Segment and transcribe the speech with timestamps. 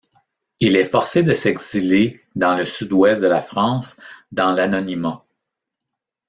[0.59, 3.97] Il est forcé de s'exiler dans le sud-ouest de la France
[4.31, 5.23] dans l'anonymat.